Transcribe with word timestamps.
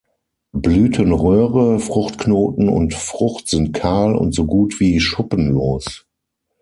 Blütenröhre, 0.53 1.77
Fruchtknoten 1.77 2.69
und 2.69 2.95
Frucht 2.95 3.47
sind 3.49 3.71
kahl 3.73 4.15
und 4.15 4.33
so 4.33 4.45
gut 4.47 4.79
wie 4.79 4.99
schuppenlos. 4.99 6.07